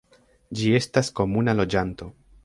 [0.61, 2.09] Ĝi estas komuna loĝanto.